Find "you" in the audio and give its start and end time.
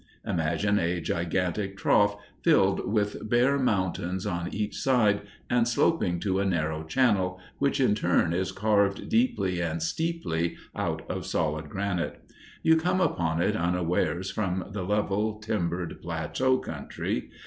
12.63-12.77